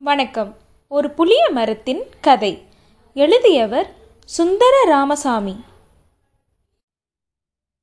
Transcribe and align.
வணக்கம். 0.00 0.56
ஒரு 0.88 1.10
புளிய 1.10 1.50
மரத்தின் 1.50 2.02
கதை. 2.20 2.62
எழுதியவர் 3.14 3.94
சுந்தர 4.24 4.84
ராமசாமி 4.84 5.64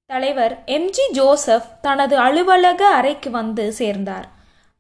தலைவர் 0.06 0.64
எம்ஜி 0.66 1.12
ஜோசப் 1.12 1.82
தனது 1.82 2.18
அலுவலக 2.18 2.88
அறைக்கு 2.88 3.32
வந்து 3.32 3.74
சேர்ந்தார். 3.74 4.30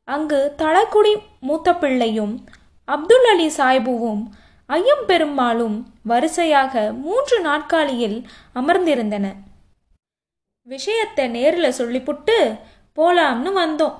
அங்கு 0.03 0.53
தளக்குடி 0.57 1.13
மூத்த 1.39 1.75
பிள்ளையும் 1.75 2.45
அப்துல் 2.85 3.27
அலி 3.29 3.47
சாய்புவும் 3.47 4.23
ஐயம்பெருமாளும் 4.69 5.83
வரிசையாக 6.03 6.93
மூன்று 6.93 7.41
நாட்காலியில் 7.41 8.23
அமர்ந்திருந்தன. 8.55 9.33
விஷயத்தை 10.61 11.27
நேரில் 11.27 11.77
சொல்லிப்புட்டு 11.77 12.59
போலாம்னு 12.95 13.51
வந்தோம். 13.57 13.95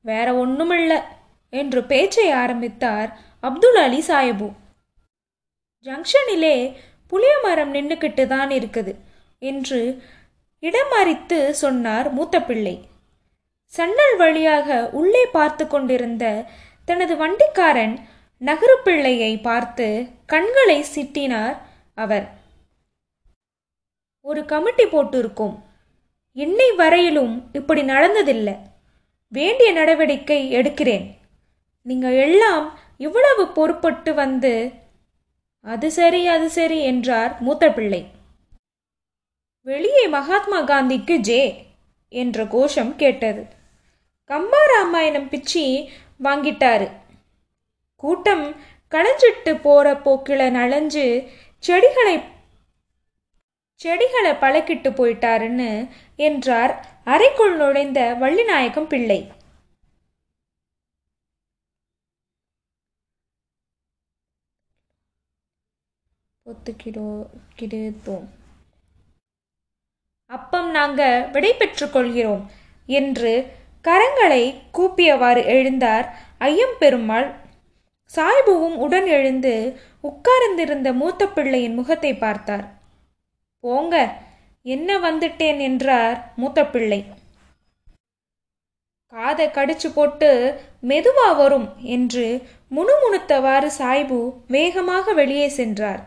வேற 0.00 0.34
ஒன்றுமில்லை 0.34 1.13
என்று 1.60 1.80
பேச்சை 1.90 2.28
ஆரம்பித்தார் 2.42 3.10
அப்துல் 3.48 3.78
அலி 3.84 4.00
சாயபு 4.08 4.48
ஜங்ஷனிலே 5.86 6.56
புளிய 7.12 7.32
மரம் 7.42 7.72
நின்றுக்கிட்டு 7.74 8.24
தான் 8.26 8.50
இருக்குது 8.58 8.92
என்று 9.50 9.80
இடமறித்து 10.62 11.38
சொன்னார் 11.62 12.06
மூத்த 12.16 12.36
பிள்ளை. 12.42 12.76
சன்னல் 13.72 14.14
வழியாக 14.22 14.68
உள்ளே 15.00 15.24
பார்த்து 15.36 15.64
கொண்டிருந்த 15.66 16.24
தனது 16.88 17.14
வண்டிக்காரன் 17.22 17.94
நகரு 18.40 18.76
பிள்ளையை 18.86 19.32
பார்த்து 19.48 19.86
கண்களை 20.32 20.78
சிட்டினார் 20.94 21.56
அவர். 22.04 22.26
ஒரு 24.24 24.40
கமிட்டி 24.52 24.84
போட்டிருக்கோம். 24.84 25.56
இன்னை 26.36 26.68
வரையிலும் 26.80 27.34
இப்படி 27.58 27.82
நடந்ததில்லை. 27.92 28.56
வேண்டிய 29.32 29.68
நடவடிக்கை 29.72 30.40
எடுக்கிறேன். 30.58 31.06
நீங்கள் 31.86 32.16
எல்லாம் 32.16 32.78
இவ்வளவு 32.96 33.42
பொறுப்பட்டு 33.48 34.14
வந்து 34.14 34.52
அது 35.60 35.88
சரி 35.92 36.26
அது 36.26 36.46
சரி 36.50 36.78
என்றார் 36.82 37.32
மூத்த 37.40 37.72
பிள்ளை. 37.72 38.00
வெளியே 39.66 40.04
மகாத்மா 40.08 40.58
காந்திக்கு 40.60 41.16
ஜே 41.16 41.66
என்ற 42.08 42.46
கோஷம் 42.46 42.96
கேட்டது. 42.96 43.42
கம்பா 44.30 44.60
ராமாயணம் 44.74 45.28
பிச்சி 45.28 45.64
வாங்கிட்டாரு. 46.24 46.88
கூட்டம் 47.96 48.44
களைஞ்சிட்டு 48.92 49.52
போற 49.62 49.92
போக்கில 49.92 50.50
நலஞ்சு 50.58 51.06
செடிகளை 51.58 52.16
செடிகளை 53.80 54.32
பழக்கிட்டு 54.32 54.90
போயிட்டாருன்னு 54.90 55.70
என்றார் 56.16 56.74
அறைக்குள் 57.04 57.56
நுழைந்த 57.56 58.00
வள்ளிநாயகம் 58.20 58.86
பிள்ளை. 58.86 59.20
ஒத்துக்கிடோ 66.54 68.16
அப்பம் 70.26 70.70
நாங்க 70.70 71.28
விடை 71.32 71.54
பெற்றுக் 71.54 71.92
கொள்கிறோம் 71.92 72.50
என்று 72.86 73.52
கரங்களை 73.84 74.44
கூப்பியவாறு 74.78 75.42
எழுந்தார் 75.54 76.06
ஐயம் 76.38 76.76
பெருமாள் 76.78 77.42
சாய்புவும் 78.16 78.76
உடன் 78.76 79.06
எழுந்து 79.06 79.80
உட்கார்ந்திருந்த 80.00 80.92
மூத்த 80.92 81.28
பிள்ளையின் 81.28 81.74
முகத்தை 81.74 82.14
பார்த்தார். 82.14 82.64
போங்க 83.60 83.94
என்ன 84.62 84.98
வந்துட்டேன் 84.98 85.60
என்றார் 85.60 86.32
மூத்த 86.36 86.66
பிள்ளை. 86.66 87.04
காதை 89.08 89.46
கடிச்சு 89.46 89.88
போட்டு 89.94 90.30
மெதுவா 90.82 91.36
வரும் 91.36 91.68
என்று 91.78 92.26
முணுமுணுத்தவாறு 92.70 93.70
சாய்பு 93.78 94.20
வேகமாக 94.46 95.12
வெளியே 95.12 95.48
சென்றார். 95.48 96.02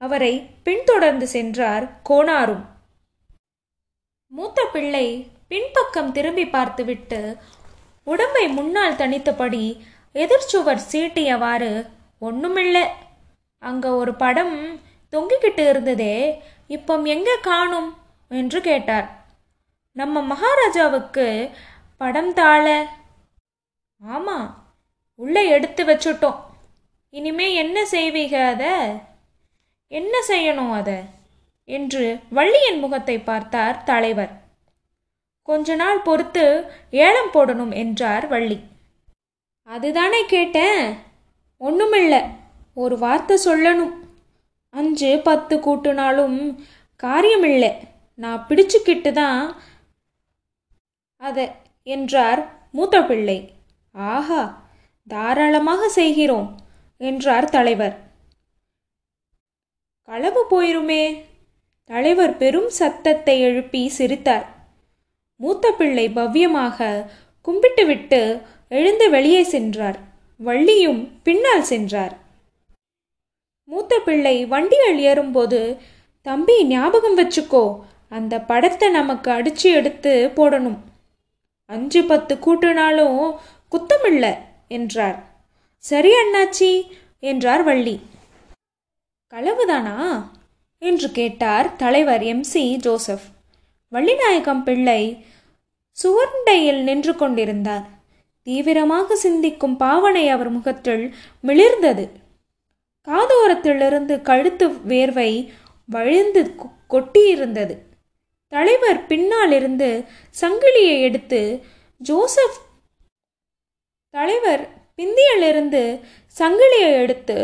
அவரை 0.00 0.50
பின்தொடர்ந்து 0.62 1.26
சென்றார் 1.26 2.00
கோணாரும் 2.08 2.64
மூத்த 4.32 4.68
பிள்ளை 4.72 5.30
பின்பக்கம் 5.48 6.12
திரும்பி 6.12 6.46
பார்த்துவிட்டு 6.46 7.36
உடம்பை 8.04 8.48
முன்னால் 8.48 8.96
தனித்தபடி 8.96 9.84
எதிர்ச்சுவர் 10.14 10.80
சீட்டியவாறு 10.92 11.88
ஒன்றுமில்லை 12.18 12.84
அங்க 13.62 13.94
ஒரு 13.94 14.14
படம் 14.14 14.80
தொங்கிக்கிட்டு 15.12 15.68
இருந்ததே 15.68 16.42
இப்போ 16.66 16.96
எங்க 16.96 17.36
காணும்? 17.36 17.96
என்று 18.28 18.60
கேட்டார். 18.60 19.26
நம்ம 19.92 20.22
மகாராஜாவுக்கு 20.22 21.50
படம் 21.96 22.32
தாழ. 22.32 22.86
ஆமா 24.08 24.54
உள்ள 25.14 25.44
எடுத்து 25.44 25.84
வச்சுட்டோம். 25.84 26.40
இனிமே 27.10 27.54
என்ன 27.54 27.84
செய்வீக 27.84 28.46
அதை? 28.46 28.72
என்ன 29.88 30.24
செய்யணும் 30.28 30.70
அதை? 30.70 31.02
என்று 31.64 32.18
வள்ளியின் 32.30 32.78
முகத்தை 32.78 33.18
பார்த்தார் 33.18 33.84
தலைவர். 33.84 34.30
கொஞ்ச 35.42 35.74
நாள் 35.74 36.00
பொறுத்து 36.00 36.72
ஏலம் 36.90 37.30
போடணும் 37.34 37.74
என்றார் 37.74 38.28
வள்ளி. 38.28 38.60
அதுதானே 39.62 40.24
கேட்டேன். 40.24 40.96
ஒன்றுமில்லை 41.56 42.22
ஒரு 42.74 42.98
வார்த்தை 42.98 43.38
சொல்லணும். 43.44 43.94
அஞ்சு 44.70 45.20
பத்து 45.24 45.56
கூட்டுனாலும் 45.56 46.58
காரியமில்லை. 47.02 47.72
நான் 48.14 48.46
பிடிச்சுக்கிட்டு 48.48 49.12
தான் 49.12 49.56
அதை 51.16 51.50
என்றார் 51.82 52.68
மூத்த 52.72 53.04
பிள்ளை. 53.04 53.52
ஆஹா 53.92 54.62
தாராளமாக 55.08 55.88
செய்கிறோம் 55.88 56.56
என்றார் 56.96 57.50
தலைவர். 57.50 58.07
களவு 60.08 60.42
போயிருமே. 60.50 61.02
தலைவர் 61.84 62.36
பெரும் 62.36 62.68
சத்தத்தை 62.68 63.40
எழுப்பி 63.40 63.88
சிரித்தார். 63.88 64.46
மூத்த 65.40 65.72
பிள்ளை 65.72 66.04
பவ்யமாக 66.08 66.78
கும்பிட்டுவிட்டு 67.44 68.20
எழுந்து 68.68 69.10
வெளியே 69.10 69.42
சென்றார். 69.42 69.98
வள்ளியும் 70.44 71.02
பின்னால் 71.22 71.62
சென்றார். 71.62 72.14
மூத்த 73.64 74.00
பிள்ளை 74.04 74.46
வண்டியில் 74.46 74.98
ஏறும்போது 75.10 75.60
தம்பி 76.22 76.64
ஞாபகம் 76.64 77.18
வச்சுக்கோ. 77.18 77.64
அந்த 78.08 78.34
படத்தை 78.40 78.88
நமக்கு 78.90 79.30
அடிச்சு 79.30 79.70
எடுத்து 79.78 80.30
போடணும். 80.36 80.78
அஞ்சு 81.66 82.02
பத்து 82.04 82.34
கூட்டுனாலும் 82.44 83.18
குத்தமில்ல 83.72 84.26
என்றார். 84.68 85.18
சரி 85.84 86.12
அண்ணாச்சி 86.12 86.70
என்றார் 87.20 87.62
வள்ளி. 87.62 88.00
களவுதானா? 89.34 90.22
என்று 90.78 91.10
கேட்டார் 91.10 91.76
தலைவர் 91.76 92.22
எம். 92.22 92.42
சி. 92.42 92.76
ஜோசப். 92.76 93.20
வள்ளிநாயகம் 93.92 94.62
பிள்ளை 94.62 95.24
சுவர்ண்டையில் 96.02 96.82
நின்று 96.82 97.16
கொண்டிருந்தார். 97.16 97.86
தீவிரமாக 98.42 99.16
சிந்திக்கும் 99.16 99.76
பாவனை 99.76 100.28
அவர் 100.28 100.48
முகத்தில் 100.48 101.14
மிளிர்ந்தது. 101.42 102.08
காதோரத்திலிருந்து 103.08 104.22
கழுத்து 104.22 104.68
வேர்வை 104.68 105.52
வழிந்து 105.86 106.54
கொட்டியிருந்தது. 106.90 107.78
தலைவர் 108.48 109.06
பின்னாலிருந்து 109.06 110.04
சங்கிலியை 110.40 111.02
எடுத்து 111.02 111.64
ஜோசப் 111.96 112.58
தலைவர் 114.10 114.68
பிந்தியிலிருந்து 114.96 116.00
சங்கிலியை 116.38 117.00
எடுத்து 117.00 117.36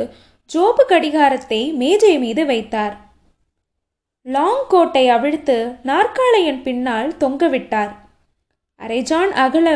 ஜோப்பு 0.50 0.84
கடிகாரத்தை 0.86 1.60
மேஜை 1.72 2.18
மீது 2.18 2.42
வைத்தார். 2.46 2.94
லாங் 4.26 4.64
கோட்டை 4.68 5.04
அவிழ்த்து 5.08 5.56
நாற்காலையின் 5.82 6.60
பின்னால் 6.62 7.10
தொங்கவிட்டார். 7.20 7.92
அரைஜான் 8.80 9.32
அகல 9.44 9.68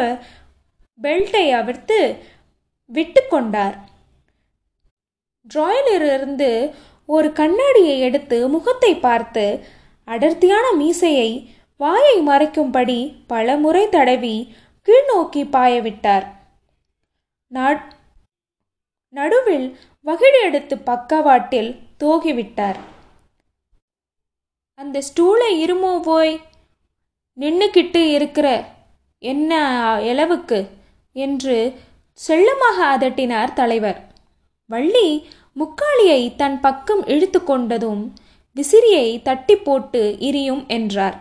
பெல்ட்டை 1.02 1.44
அவிழ்த்து 1.52 1.98
விட்டு 2.90 3.22
கொண்டார். 3.28 3.76
டிராயிலிருந்து 5.46 6.50
ஒரு 7.08 7.28
கண்ணாடியை 7.32 7.98
எடுத்து 8.00 8.38
முகத்தை 8.48 8.92
பார்த்து 8.96 9.44
அடர்த்தியான 10.08 10.66
மீசையை 10.72 11.30
வாயை 11.80 12.16
மறைக்கும்படி 12.28 13.00
பல 13.26 13.56
முறை 13.56 13.84
தடவி 13.88 14.36
கீழ்நோக்கி 14.88 15.42
பாயவிட்டார் 15.54 16.26
நடுவில் 19.14 19.68
வகிடு 20.08 20.38
எடுத்து 20.48 20.74
பக்கவாட்டில் 20.90 21.70
தோகிவிட்டார். 22.02 22.78
அந்த 24.78 24.96
ஸ்டூலை 25.08 25.50
இருமோ 25.64 25.92
போய் 26.08 26.32
நின்றுக்கிட்டு 27.38 28.02
இருக்கிற 28.16 28.48
என்ன 29.22 29.52
எளவுக்கு 30.12 30.60
என்று 31.16 31.56
செல்லமாக 32.18 32.78
அதட்டினார் 32.94 33.52
தலைவர். 33.60 34.00
வள்ளி 34.70 35.08
முக்காளியை 35.60 36.22
தன் 36.36 36.58
பக்கம் 36.60 37.02
இழுத்து 37.06 37.42
கொண்டதும் 37.42 38.02
விசிறியை 38.56 39.06
தட்டி 39.28 39.56
போட்டு 39.66 40.02
இரியும் 40.28 40.64
என்றார். 40.76 41.16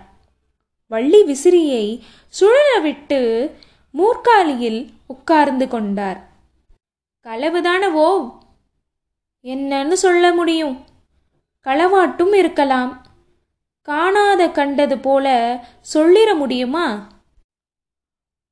வள்ளி 0.92 1.22
விசிறியை 1.24 1.86
சுழலவிட்டு 2.34 3.22
மூர்க்காலியில் 3.94 4.82
உட்கார்ந்து 5.08 5.68
கொண்டார். 5.68 6.20
களவுதானவோ 7.26 8.10
என்னன்னு 9.46 9.92
சொல்ல 9.92 10.34
முடியும். 10.34 10.86
களவாட்டும் 11.66 12.34
இருக்கலாம். 12.36 13.06
காணாத 13.82 14.50
கண்டது 14.50 14.98
போல 14.98 15.28
சொல்லிட 15.94 16.38
முடியுமா? 16.38 17.08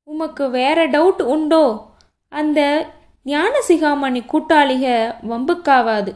உமக்கு 0.04 0.50
வேற 0.50 0.88
டவுட் 0.88 1.22
உண்டோ? 1.22 1.66
அந்த 2.30 2.60
ஞானசிகாமணி 3.26 4.22
கூட்டாளிக 4.26 4.86
வம்புக்காவாது. 5.30 6.12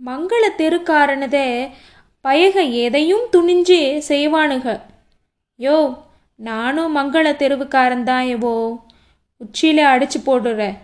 மங்கள 0.00 0.44
தெருக்காரனத 0.58 1.68
பயக 2.20 2.62
எதையும் 2.62 3.26
துணிஞ்சு 3.32 3.80
செய்வானுக. 4.08 4.80
யோ 5.58 6.04
நானும் 6.34 6.96
மங்கள 6.96 7.26
தெருவுக்காரன் 7.36 8.02
தான் 8.02 8.26
எவோ 8.26 8.54
உச்சியில 9.40 9.80
அடிச்சு 9.92 10.18
போடுறேன் 10.26 10.76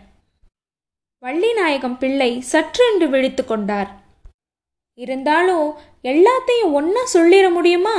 வள்ளிநாயகம் 1.22 1.98
பிள்ளை 1.98 2.44
சற்றென்று 2.52 3.08
விழித்து 3.08 3.44
கொண்டார். 3.44 3.90
இருந்தாலும் 4.94 5.74
எல்லாத்தையும் 6.02 6.72
ஒன்றா 6.72 7.02
சொல்லிட 7.14 7.50
முடியுமா? 7.50 7.96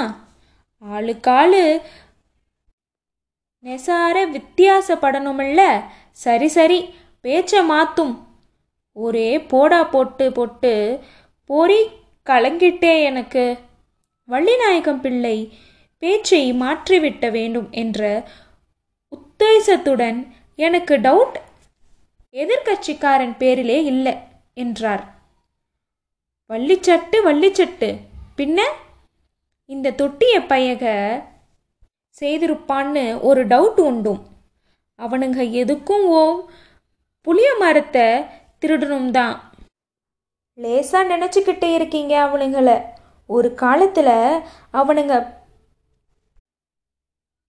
ஆளுக்காளு 0.92 1.82
நெசார 3.64 4.16
வித்தியாசப்படணுமில்ல. 4.36 5.82
சரி 6.12 6.48
சரி 6.48 6.80
பேச்ச 7.24 7.62
மாத்தும். 7.72 8.14
ஒரே 8.92 9.42
போடா 9.42 9.84
போட்டு 9.84 10.32
போட்டு 10.32 11.00
போரி 11.46 11.88
கலங்கிட்டே 12.26 13.04
எனக்கு. 13.04 13.58
வள்ளிநாயகம் 14.30 15.00
பிள்ளை 15.00 15.58
பேச்சை 15.98 16.54
மாற்றிவிட்ட 16.54 17.32
வேண்டும் 17.32 17.68
என்ற 17.72 18.30
உத்தேசத்துடன் 19.12 20.28
எனக்கு 20.56 20.96
டவுட் 20.98 21.36
எதிர்கட்சிக்காரன் 22.42 23.36
பேரிலே 23.38 23.84
இல்லை 23.84 24.14
என்றார். 24.54 25.04
வள்ளிச்சட்டு 26.50 27.18
வள்ளிச்சட்டு. 27.26 27.90
பின்ன? 28.38 28.60
இந்த 29.66 29.92
தொட்டிய 29.92 30.46
பயக 30.52 30.84
செய்திருப்பான்னு 32.20 33.04
ஒரு 33.22 33.42
டவுட் 33.48 33.80
உண்டும். 33.90 34.22
அவனுங்க 35.00 35.42
எதுக்கும் 35.62 36.06
ஓ 36.20 36.24
புளிய 37.22 37.50
மரத்தை 37.60 38.08
திருடணும் 38.62 39.12
தான் 39.12 39.36
லேசா 40.64 41.00
நினச்சிக்கிட்டே 41.14 41.74
இருக்கீங்க 41.74 42.14
அவனுங்கள. 42.26 42.70
ஒரு 43.28 43.54
காலத்தில் 43.54 44.16
அவனுங்க 44.74 45.16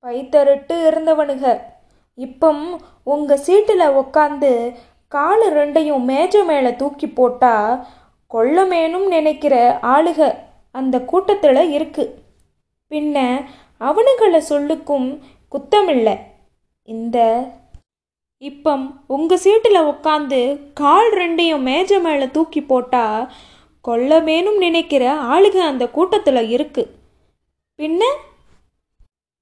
பைத்தருட்டு 0.02 0.74
இருந்தவனுங்க. 0.90 1.76
இப்போ 2.24 2.48
உங்கள் 3.12 3.42
சீட்டில் 3.46 3.94
உக்காந்து 4.00 4.52
காலு 5.14 5.46
ரெண்டையும் 5.58 6.04
மேஜை 6.10 6.40
மேலே 6.50 6.70
தூக்கி 6.80 7.08
போட்டால் 7.18 7.72
கொள்ளமேனும் 8.34 9.06
நினைக்கிற 9.14 9.54
ஆளுக 9.94 10.20
அந்த 10.78 10.96
கூட்டத்தில் 11.10 11.70
இருக்கு. 11.76 12.04
பின்ன 12.90 13.16
அவனுங்களை 13.88 14.40
சொல்லுக்கும் 14.50 15.08
குத்தமில்லை. 15.54 16.16
இந்த 16.88 17.18
இப்போ 18.42 18.72
உங்கள் 19.16 19.42
சீட்டில் 19.44 19.86
உட்காந்து 19.92 20.40
கால் 20.80 21.10
ரெண்டையும் 21.20 21.66
மேஜை 21.70 21.98
மேலே 22.00 22.26
தூக்கி 22.36 22.60
போட்டால் 22.62 23.22
கொள்ளமேனும் 23.84 24.58
நினைக்கிற 24.66 25.04
ஆளுக 25.34 25.56
அந்த 25.70 25.84
கூட்டத்தில் 25.96 26.50
இருக்கு. 26.56 26.82
பின்ன 27.78 28.02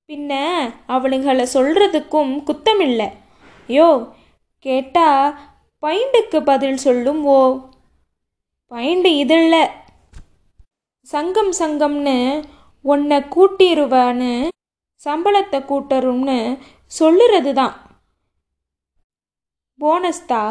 பின்ன 0.08 0.32
அவளுங்களை 0.88 1.46
சொல்றதுக்கும் 1.54 2.32
குத்தமில்லை. 2.46 3.06
யோ 3.68 3.86
கேட்டா 4.64 5.06
பைண்டுக்கு 5.82 6.42
பதில் 6.42 6.76
சொல்லும் 6.76 7.24
ஓ. 7.28 7.40
பைண்டு 8.72 9.10
இதில்ல 9.16 9.54
சங்கம் 11.08 11.52
சங்கம்னு 11.52 12.16
உன்னை 12.84 13.18
கூட்டிருவான்னு 13.34 14.30
சம்பளத்தை 15.00 15.60
கூட்டரும்னு 15.64 16.38
சொல்லுறது 16.92 17.52
தான் 17.52 17.74
போனஸ்தா 19.78 20.42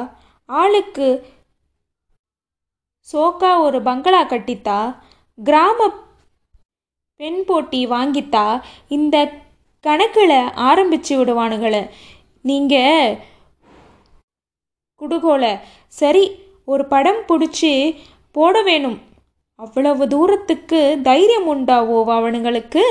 ஆளுக்கு 0.50 1.07
சோக்கா 3.10 3.60
ஒரு 3.60 3.81
பங்களா 3.81 4.24
கட்டித்தா 4.24 4.78
கிராம 5.38 5.90
பெண் 7.19 7.46
போட்டி 7.46 7.86
வாங்கித்தா 7.88 8.46
இந்த 8.88 9.16
கணக்கில் 9.86 10.36
ஆரம்பிச்சு 10.70 11.14
விடுவானுங்களை 11.20 11.82
நீங்கள் 12.46 13.18
குடுகோலை 15.02 15.52
சரி 16.00 16.24
ஒரு 16.66 16.84
படம் 16.94 17.22
பிடிச்சி 17.28 17.72
போட 18.36 18.62
வேணும். 18.62 18.98
அவ்வளவு 19.60 20.04
தூரத்துக்கு 20.08 20.80
தைரியம் 21.08 21.48
உண்டாவோ 21.52 21.98
அவனுங்களுக்கு? 22.18 22.86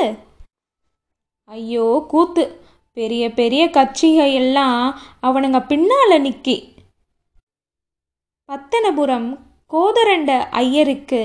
ஐயோ 1.51 1.87
கூத்து. 2.09 2.45
பெரிய 2.97 3.25
பெரிய 3.39 3.63
கட்சிக 3.77 4.19
எல்லாம் 4.41 4.81
அவனுங்க 5.23 5.61
பின்னால 5.71 6.19
நிக்கி. 6.27 6.57
பத்தனபுரம் 8.49 9.29
கோதரண்ட 9.73 10.33
ஐயருக்கு 10.63 11.23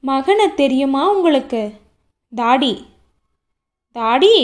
மகனை 0.00 0.46
தெரியுமா 0.54 1.02
உங்களுக்கு? 1.12 1.62
தாடி. 2.32 2.74
தாடி? 3.96 4.36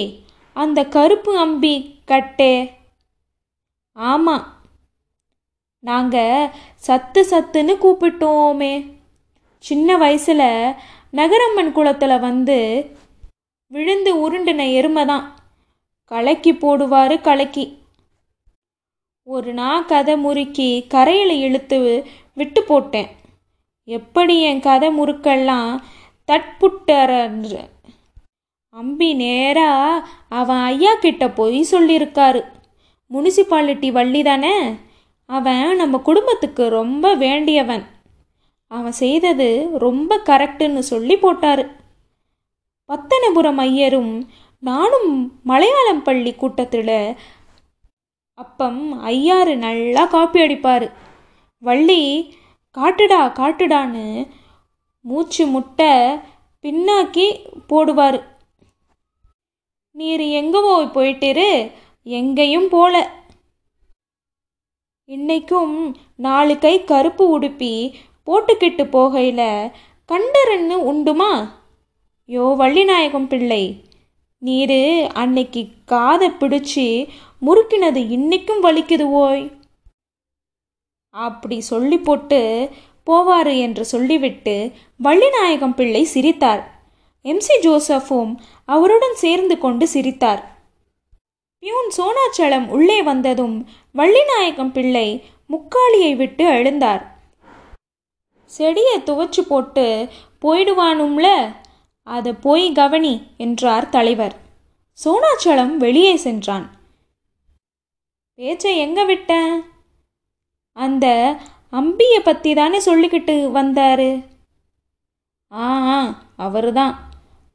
அந்த 0.56 0.84
கருப்பு 0.84 1.38
அம்பி 1.38 1.74
கட்டே. 2.04 2.72
ஆமாம் 3.92 4.46
நாங்கள் 5.78 6.50
சத்து 6.76 7.20
சத்துன்னு 7.30 7.74
கூப்பிட்டோமே. 7.84 8.72
சின்ன 9.58 9.96
வயசில் 9.96 10.74
நகரம்மன் 11.12 11.72
குளத்தில் 11.72 12.18
வந்து 12.18 12.58
விழுந்து 13.66 14.12
உருண்டின 14.22 14.72
எருமை 14.72 15.04
தான் 15.06 15.34
கலக்கி 16.04 16.52
போடுவார் 16.52 17.20
கலக்கி. 17.20 17.78
ஒரு 19.22 19.52
நாள் 19.52 19.84
கதை 19.84 20.16
முறுக்கி 20.16 20.86
கரையில் 20.88 21.34
இழுத்து 21.40 21.78
விட்டு 22.34 22.62
போட்டேன். 22.62 23.10
எப்படி 23.84 24.42
என் 24.42 24.60
கதை 24.60 24.88
முறுக்கெல்லாம் 25.00 25.70
தட்புட்டற 26.28 27.10
அம்பி 28.72 29.14
நேரா 29.14 29.70
அவன் 30.28 30.56
ஐயா 30.56 30.94
கிட்ட 30.94 31.30
போய் 31.30 31.66
சொல்லியிருக்காரு. 31.70 32.44
முனிசிபாலிட்டி 33.12 33.92
வள்ளி 33.92 34.22
தானே? 34.22 34.74
அவன் 35.26 35.76
நம்ம 35.76 35.98
குடும்பத்துக்கு 35.98 36.68
ரொம்ப 36.68 37.14
வேண்டியவன். 37.14 37.84
அவன் 38.66 38.92
செய்தது 38.92 39.70
ரொம்ப 39.78 40.20
கரெக்டுன்னு 40.24 40.78
சொல்லி 40.78 41.16
போட்டாரு. 41.16 41.64
பத்தனபுரம் 42.88 43.56
ஐயரும் 43.56 44.28
நானும் 44.60 45.40
மலையாளம் 45.42 46.02
பள்ளி 46.02 46.34
கூட்டத்தில் 46.34 47.16
அப்பம் 48.34 49.04
ஐயாரு 49.06 49.54
நல்லா 49.56 50.06
காப்பி 50.06 50.40
அடிப்பார். 50.40 50.92
வள்ளி 51.58 52.34
காட்டுடா 52.78 53.20
காட்டுடான்னு 53.32 54.28
மூச்சு 55.00 55.46
முட்டை 55.46 55.92
பின்னாக்கி 56.62 57.26
போடுவார். 57.68 58.22
நீர் 60.00 60.20
எங்கவோ 60.20 60.84
போயிட்டிரு 60.86 61.70
எங்கேயும் 62.02 62.68
போல. 62.68 63.10
இன்னைக்கும் 65.08 65.94
நாலு 66.16 66.58
கை 66.58 66.84
கருப்பு 66.84 67.40
உடுப்பி 67.40 67.94
போட்டுக்கிட்டு 68.26 68.84
போகையில் 68.94 69.72
கண்டரன்னு 70.12 70.76
உண்டுமா? 70.92 71.48
யோ 72.28 72.44
வள்ளிநாயகம் 72.60 73.26
பிள்ளை 73.26 73.88
நீரு 74.38 75.08
அன்னைக்கு 75.14 75.66
காதை 75.84 76.28
பிடிச்சி 76.28 77.08
முறுக்கினது 77.46 78.02
இன்னைக்கும் 78.16 78.62
வலிக்குது 78.62 79.02
ஓய். 79.02 79.50
அப்படி 81.10 81.60
சொல்லி 81.60 81.98
போட்டு 81.98 82.70
போவாரு 83.06 83.60
என்று 83.60 83.84
சொல்லிவிட்டு 83.84 84.72
வள்ளிநாயகம் 85.04 85.74
பிள்ளை 85.74 86.04
சிரித்தார். 86.04 86.79
எம்சி 87.24 87.56
ஜோசஃபும் 87.64 88.32
அவருடன் 88.64 89.16
சேர்ந்து 89.22 89.54
கொண்டு 89.58 89.86
சிரித்தார். 89.88 90.42
பியூன் 91.62 91.90
சோனாச்சலம் 91.96 92.66
உள்ளே 92.68 92.98
வந்ததும் 93.02 93.56
வள்ளிநாயகம் 93.94 94.72
பிள்ளை 94.72 95.08
முக்காலியை 95.50 96.12
விட்டு 96.16 96.44
எழுந்தார். 96.48 97.02
செடியை 98.50 98.96
துவச்சு 99.00 99.42
போட்டு 99.48 99.86
போயிடுவானும்ல 100.44 101.28
அதை 102.06 102.32
போய் 102.46 102.66
கவனி 102.72 103.14
என்றார் 103.36 103.88
தலைவர். 103.88 104.34
சோனாச்சலம் 104.98 105.74
வெளியே 105.76 106.14
சென்றான். 106.16 106.66
பேச்சை 108.38 108.72
எங்க 108.78 109.00
விட்டேன் 109.04 109.52
அந்த 110.76 111.06
அம்பியை 111.72 112.20
பற்றி 112.22 112.50
தானே 112.54 112.78
சொல்லிக்கிட்டு 112.84 113.36
வந்தாரு? 113.58 114.10
ஆ 115.52 115.68
அவரு 116.46 116.70
தான் 116.72 116.94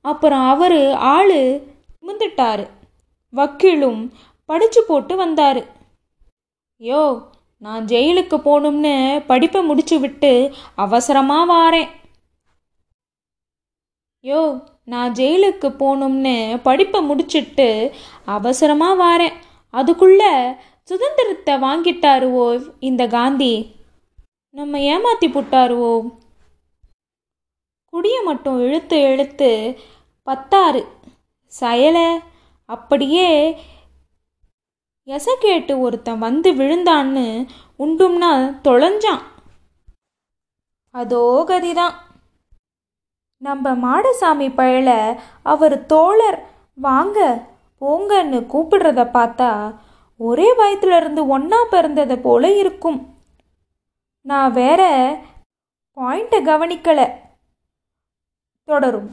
அப்புறம் 0.10 0.44
அவர் 0.54 0.80
ஆள் 1.16 1.38
முந்துட்டாரு 2.08 2.66
வக்கீலும் 3.34 4.02
படிச்சு 4.50 4.82
போட்டு 4.88 5.14
வந்தார். 5.22 5.62
யோ 6.82 7.04
நான் 7.66 7.86
ஜெயிலுக்கு 7.92 8.38
போகணும்னு 8.48 8.96
படிப்பை 9.30 9.60
முடிச்சு 9.70 9.98
விட்டு 10.00 10.32
அவசரமாக 10.86 11.50
வாரேன். 11.54 11.90
யோ 14.24 14.42
நான் 14.94 15.16
ஜெயிலுக்கு 15.20 15.68
போகணும்னு 15.82 16.36
படிப்பை 16.68 17.00
முடிச்சிட்டு 17.10 17.68
அவசரமாக 18.36 19.00
வாரேன். 19.04 19.36
அதுக்குள்ள 19.74 20.24
சுதந்திரத்தை 20.90 21.54
வாங்கிட்டாருவோ 21.66 22.46
இந்த 22.90 23.04
காந்தி? 23.16 23.54
நம்ம 24.56 24.78
ஏமாத்தி 24.94 25.28
புட்டாருவோ? 25.32 25.94
குடியை 27.94 28.22
மட்டும் 28.24 28.58
இழுத்து 28.66 28.98
இழுத்து 29.10 29.50
பத்தாறு. 30.28 30.82
செயலை 31.48 32.08
அப்படியே 32.70 33.30
எச 35.08 35.36
கேட்டு 35.40 35.74
ஒருத்தன் 35.80 36.24
வந்து 36.26 36.54
விழுந்தான்னு 36.54 37.26
உண்டும்னா 37.80 38.32
தொலைஞ்சான். 38.68 39.24
அதோ 40.96 41.46
கதிதான். 41.48 41.96
நம்ம 43.42 43.76
மாடசாமி 43.76 44.48
பயல 44.60 45.20
அவர் 45.44 45.86
தோழர். 45.86 46.40
வாங்க 46.76 47.20
போங்கன்னு 47.82 48.40
கூப்பிடுறத 48.54 49.02
பார்த்தா 49.18 49.50
ஒரே 50.20 50.48
வயத்துல 50.56 50.98
இருந்து 50.98 51.28
ஒன்றா 51.28 51.60
பிறந்ததை 51.72 52.18
போல 52.22 52.54
இருக்கும். 52.58 53.00
நான் 54.22 54.54
வேற 54.54 54.82
பாயிண்ட்டை 55.98 56.42
கவனிக்கலை. 56.50 57.08
தொடரும். 58.68 59.10